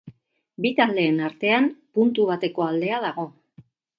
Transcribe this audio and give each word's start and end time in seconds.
Bi 0.65 0.69
taldeen 0.79 1.19
artean 1.27 1.69
puntu 1.99 2.27
bateko 2.31 2.67
aldea 2.71 3.05
dago. 3.07 3.29